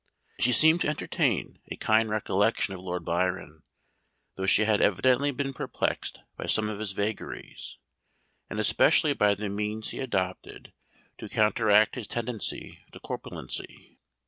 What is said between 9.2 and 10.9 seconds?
the means he adopted